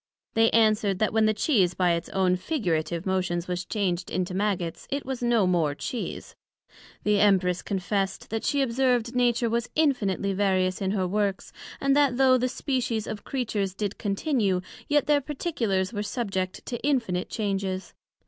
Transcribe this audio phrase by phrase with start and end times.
[0.33, 4.87] They answered, That when the Cheese by its own figurative motions was changed into Maggots,
[4.89, 6.35] it was no more Cheese.
[7.03, 12.17] The Empress confessed that she observed Nature was infinitely various in her works, and that
[12.17, 17.93] though the species of Creatures did continue, yet their particulars were subject to infinite changes.